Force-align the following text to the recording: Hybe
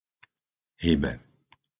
Hybe 0.81 1.21